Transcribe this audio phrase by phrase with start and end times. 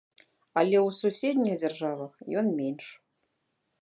[0.61, 2.11] Але ў суседніх дзяржавах
[2.41, 2.85] ён менш.